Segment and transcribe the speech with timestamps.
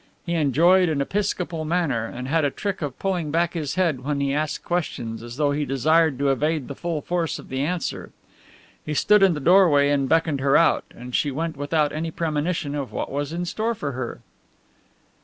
[0.25, 4.19] He enjoyed an episcopal manner, and had a trick of pulling back his head when
[4.19, 8.09] he asked questions, as though he desired to evade the full force of the answer.
[8.83, 12.73] He stood in the doorway and beckoned her out, and she went without any premonition
[12.73, 14.21] of what was in store for her.